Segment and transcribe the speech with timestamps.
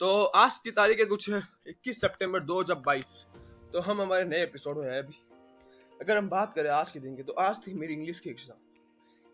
[0.00, 3.08] तो आज की तारीख है कुछ 21 सितंबर 2022
[3.72, 5.14] तो हम हमारे नए एपिसोड में हैं अभी।
[6.00, 8.58] अगर हम बात करें आज के दिन की तो आज थी मेरी इंग्लिश की एग्ज़ाम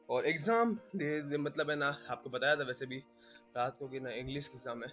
[0.09, 3.03] और एग्ज़ाम दे, दे, मतलब है ना आपको बताया था वैसे भी
[3.57, 4.89] रात को कि ना इंग्लिश की एग्ज़ाम है।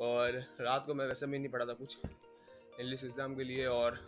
[0.00, 4.00] और रात को मैं वैसे भी नहीं पढ़ा था कुछ इंग्लिश एग्ज़ाम के लिए और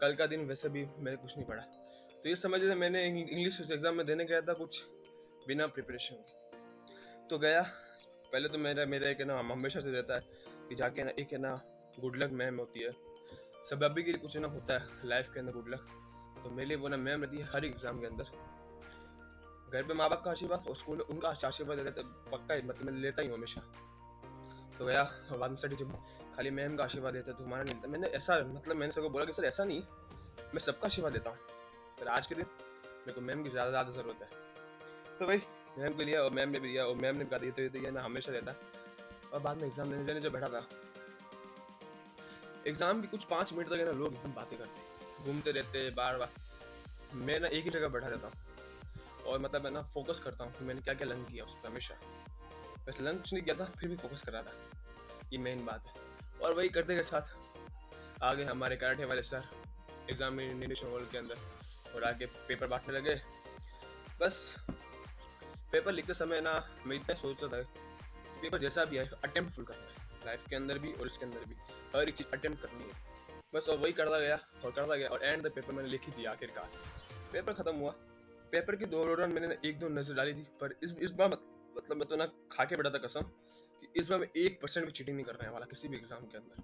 [0.00, 3.96] कल का दिन वैसे भी मैंने कुछ नहीं पढ़ा। तो ये समझ मैंने इंग्लिश एग्ज़ाम
[3.96, 4.84] में देने गया था कुछ
[5.48, 7.66] बिना प्रिपरेशन के। तो गया
[8.32, 10.22] पहले तो मेरा मेरा एक है ना हमेशा से रहता है
[10.68, 11.60] कि जाके ना, एक है ना
[11.98, 12.90] गुड लक मैम होती है।
[13.64, 15.86] सब अभी के लिए कुछ ना होता है लाइफ के अंदर गुड लक
[16.36, 18.24] तो मेरे लिए वो ना मैम रहती है हर एग्ज़ाम के अंदर।
[19.68, 22.92] घर पे माँ बाप का आशीर्वाद और स्कूल में उनका आशीर्वाद देता पक्का मतलब मैं
[22.94, 23.60] लेता ही हूँ हमेशा।
[24.78, 25.92] तो गया बाद में सर जब
[26.36, 29.24] खाली मैम का आशीर्वाद देता है तो हमारा नहीं, मैंने ऐसा मतलब मैंने सबको बोला
[29.24, 29.82] कि सर ऐसा नहीं,
[30.54, 31.38] मैं सबका आशीर्वाद देता हूँ।
[32.00, 34.28] पर आज के दिन, मेरे को मैम की ज़्यादा ज़्यादा ज़रूरत है।
[35.18, 35.38] तो भाई
[35.78, 37.68] मैम को लिया और मैम ने भी लिया और मैम ने कहा दिया तो ये
[37.68, 38.54] तो ये ना हमेशा रहता
[39.32, 40.66] और बाद में एग्ज़ाम देने देने जब बैठा था
[42.66, 46.28] एग्ज़ाम की कुछ पाँच मिनट तक ना लोग एकदम बातें करते घूमते रहते बार बार।
[47.16, 48.34] मैं ना एक ही जगह बैठा रहता हूँ
[49.26, 51.68] और मतलब मैं ना फोकस करता हूँ कि मैंने क्या क्या लर्न किया उस पर
[51.68, 51.94] हमेशा।
[52.86, 54.52] वैसे कुछ नहीं किया था, फिर भी फोकस कर रहा था।
[55.32, 55.92] ये मेन बात है।
[56.42, 57.32] और वही करते के साथ।
[58.22, 59.48] आगे हमारे कराटे वाले सर
[60.10, 63.14] एग्जामिनेशन हॉल के अंदर और आगे पेपर बांटने लगे।
[64.20, 64.56] बस।
[65.72, 66.52] पेपर लिखते समय ना
[66.86, 67.62] मैं इतना सोचता था
[68.42, 71.44] पेपर जैसा भी है अटेम्प्ट फुल करना है। लाइफ के अंदर भी और इसके अंदर
[71.44, 71.54] भी।
[71.94, 72.94] हर एक चीज़ अटेम्प्ट करनी है।
[73.54, 76.24] बस और वही करता गया और करता गया और एंड द पेपर मैंने लिखी थी
[76.26, 76.70] आखिरकार।
[77.32, 77.90] पेपर खत्म हुआ।
[78.52, 82.08] पेपर की दौरान मैंने एक दो नज़र डाली थी, पर इस इस बार मतलब मैं
[82.08, 83.22] तो ना खा के बैठा था कसम
[83.80, 86.38] कि इस बार मैं एक परसेंट भी चीटिंग नहीं करने वाला किसी भी एग्ज़ाम के
[86.38, 86.62] अंदर।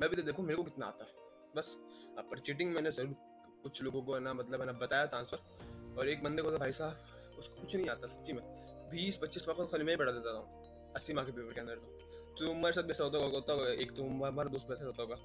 [0.00, 1.76] मैं भी तो देखूँ, मेरे को कितना आता है। बस
[2.20, 3.14] पर चीटिंग मैंने ज़रूर
[3.62, 6.58] कुछ लोगों को है ना मतलब मैंने बताया था आंसर और एक बंदे को तो
[6.58, 8.42] भाई साहब उसको कुछ नहीं आता, सच्ची में।
[8.90, 11.74] बीस पच्चीस मार्क्स तो खाली मैं पढ़ा देता था। अस्सी मार्क के पेपर के अंदर
[11.74, 11.98] तो।
[12.38, 15.16] तुम्हारे साथ वैसा होता होगा, होता एक तो हमारा दोस्त वैसा होता होगा।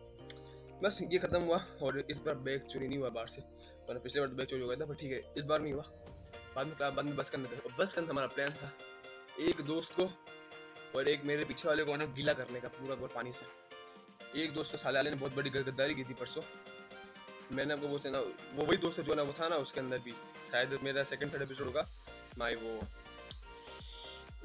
[0.83, 3.41] बस ये खत्म हुआ और इस बार बैग चोरी नहीं हुआ बाहर से।
[3.87, 5.73] वरना पिछले बार तो बैग चोरी हो गया था, पर ठीक है, इस बार नहीं
[5.73, 5.83] हुआ।
[6.55, 8.71] बाद में बाद में बस के अंदर बस के अंदर हमारा प्लान था।
[9.39, 10.09] एक दोस्त को
[10.97, 13.45] और एक मेरे पीछे वाले को ना गीला करने का, पूरा पूरा पानी से।
[14.43, 16.41] एक दोस्त तो साले ने बहुत बड़ी गद्दारी की थी परसों।
[17.51, 18.19] मैंने आपको वो ना,
[18.55, 20.11] वो वही दोस्त जो ना, वो था ना उसके अंदर भी।
[20.51, 21.87] शायद मेरा सेकंड थर्ड एपिसोड होगा।
[22.37, 22.79] माई वो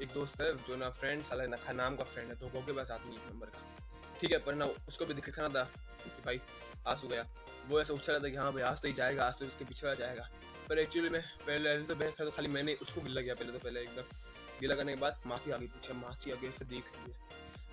[0.01, 2.91] एक दोस्त है, जो ना फ्रेंड साला ना नाम का फ्रेंड है तो के पास
[2.91, 3.61] आदमी एक नंबर का।
[4.19, 5.63] ठीक है, पर ना उसको भी दिखाना था
[6.03, 6.39] कि भाई,
[6.87, 7.25] आज हो गया।
[7.67, 9.65] वो ऐसा उछल रहा था कि हाँ भाई, आज तो ही जाएगा, आज तो इसके
[9.65, 10.29] पीछे जाएगा।
[10.69, 13.81] पर एक्चुअली मैं पहले तो मैं तो खाली मैंने उसको गिला गया पहले तो पहले
[13.81, 14.03] एकदम।
[14.59, 17.17] गिला करने के बाद मासी आगे पीछे, मासी आगे ऐसे देख रही है।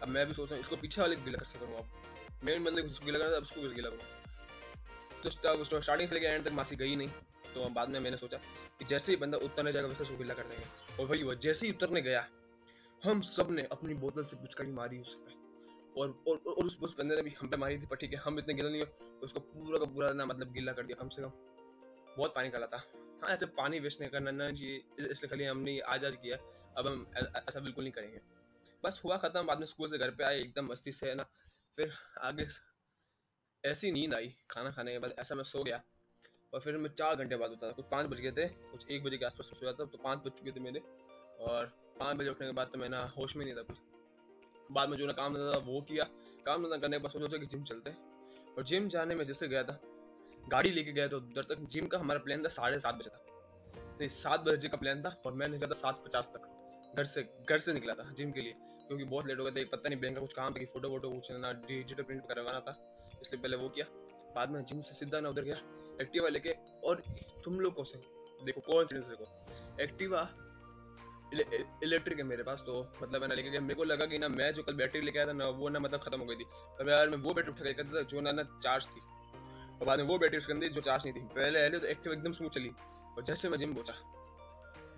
[0.02, 2.64] अब मैं भी सोच रहा हूँ, इसको पीछे वाले गिला कर सकता हूँ अब। मेन
[2.64, 4.24] बंदे को गिला करना था उसको गिला करूँ
[5.22, 7.08] तो स्टार्टिंग से लेकर एंड तक मासी गई नहीं।
[7.56, 8.38] तो बाद में मैंने सोचा
[8.78, 11.66] कि जैसे ही बंदा उतरने जाएगा वैसे उसको गिला कर देंगे। और भाई वो जैसे
[11.66, 12.26] ही उतरने गया
[13.02, 15.44] हम सबने अपनी बोतल से पिचकारी मारी उस पर
[15.96, 18.38] और और, और उस, उस बंदे ने भी हम पे मारी थी पर है हम
[18.38, 21.22] इतने गिला नहीं हो उसको पूरा का पूरा ना मतलब गिला कर दिया कम से
[21.22, 21.30] कम।
[22.16, 22.82] बहुत पानी काला था
[23.22, 26.36] हाँ ऐसे पानी वेस्ट नहीं करना ना जी इसलिए खाली हमने आज आज किया।
[26.78, 28.20] अब हम ऐसा बिल्कुल नहीं करेंगे।
[28.84, 31.22] बस हुआ खत्म बाद में स्कूल से घर पे आए एकदम मस्ती से है ना।
[31.78, 32.46] फिर आगे
[33.64, 35.82] ऐसी नींद आई खाना खाने के बाद ऐसा मैं सो गया।
[36.56, 39.16] और फिर मैं चार घंटे बाद उठा कुछ पाँच बज गए थे, कुछ एक बजे
[39.16, 40.80] के आसपास सो जाता तो पाँच बज चुके थे मेरे।
[41.40, 41.66] और
[42.00, 43.78] पाँच बजे उठने के बाद तो मैं ना होश में नहीं था कुछ।
[44.72, 46.04] बाद में जो ना काम धंधा था, वो किया।
[46.46, 47.90] काम धंधा करने के बाद सोचा कि जिम चलते
[48.56, 49.80] और जिम जाने में जैसे गया था,
[50.48, 53.22] गाड़ी लेके गया तो उधर तक। जिम का हमारा प्लान था साढ़े सात बजे तक।
[54.00, 57.28] नहीं, सात बजे का प्लान था और मैं निकला था सात पचास तक। घर से
[57.48, 58.54] घर से निकला था जिम के लिए।
[58.86, 60.88] क्योंकि बहुत लेट हो गया था पता नहीं बैंक का कुछ काम था कि फ़ोटो
[60.88, 62.76] वोटो कुछ डिजिटल प्रिंट करवाना था।
[63.22, 63.86] इसलिए पहले वो किया।
[64.36, 65.56] बाद में जिम से सीधा ना उधर गया,
[66.02, 66.54] एक्टिवा लेके,
[66.84, 67.02] और
[67.44, 67.98] तुम लोग से,
[68.44, 69.26] देखो कौन सी देखो,
[69.82, 70.28] एक्टिवा
[71.84, 74.52] इलेक्ट्रिक है मेरे पास तो मतलब मैंने लेके गया, मेरे को लगा कि ना मैं
[74.54, 76.44] जो कल बैटरी लेके आया था ना, वो ना मतलब खत्म हो गई थी।
[76.80, 79.00] अब यार मैं वो बैटरी उठा के था, जो ना ना चार्ज थी।
[79.78, 82.12] और बाद में वो बैटरी उसके अंदर जो चार्ज नहीं थी, पहले पहले तो एक्टिव
[82.12, 82.70] एकदम स्मूथ चली।
[83.16, 83.94] और जैसे मैं जिम पहुँचा,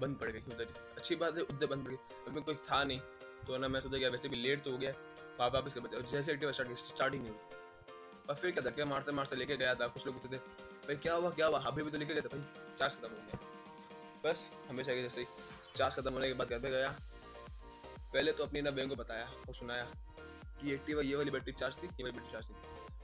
[0.01, 2.83] बंद पड़ गई उधर। अच्छी बात है, उधर बंद पड़ गई। अब मैं कोई था
[2.85, 3.01] नहीं
[3.47, 4.91] तो ना मैं सोचा गया वैसे भी लेट तो हो गया
[5.39, 7.39] वहाँ वापस कर जैसे एक्टिव स्टार्ट स्टार्ट ही नहीं हुई।
[8.29, 10.41] और फिर क्या धक्के मारते मारते लेके गया था, कुछ लोग पूछते थे,
[10.87, 11.59] भाई, क्या हुआ क्या हुआ?
[11.59, 13.39] अभी भी तो लेके गए थे भाई, चार्ज खत्म हो गया।
[14.25, 15.27] बस, हमेशा के जैसे ही
[15.77, 16.97] चार्ज खत्म होने के बाद घर पे गया।
[18.13, 19.85] पहले तो अपनी ना बहन को बताया और सुनाया
[20.61, 22.55] कि एक्टिवा, ये वाली बैटरी चार्ज थी, ये वाली बैटरी चार्ज थी।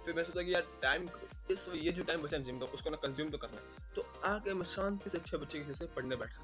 [0.04, 1.08] फिर मैं सोचा कि यार टाइम
[1.50, 4.54] इस ये जो टाइम बचा जिम का, उसको ना कंज्यूम तो करना है। तो आके
[4.54, 6.42] मैं शांति से अच्छे बच्चे की से पढ़ने बैठा।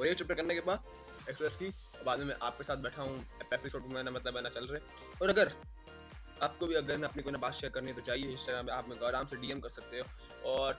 [0.00, 0.84] और ये चुप्पे करने के बाद
[1.30, 4.66] एक्सरसाइज की बाद में मैं आपके साथ बैठा हूँ एपिसोड में ना मतलब ना चल
[4.66, 4.80] रहे।
[5.22, 5.52] और अगर
[6.44, 9.00] आपको भी अगर अपनी कोई ना बात शेयर करनी तो चाहिए इंस्टाग्राम पे, आप मेरे
[9.00, 10.78] को आराम से डीएम कर सकते हो। और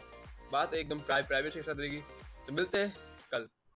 [0.51, 2.01] बात एकदम प्राइवेसी के साथ रहेगी।
[2.47, 2.95] तो मिलते हैं
[3.31, 3.47] कल।